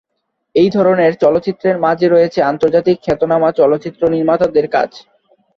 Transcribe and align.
এই 0.55 0.69
ধরনের 0.69 1.11
চলচ্চিত্রের 1.23 1.77
মাঝে 1.79 2.07
রয়েছে 2.07 2.39
আন্তর্জাতিক 2.43 2.97
খ্যাতনামা 3.01 3.49
চলচ্চিত্র 3.59 4.01
নির্মাতাদের 4.15 4.65
কাজ। 4.75 4.89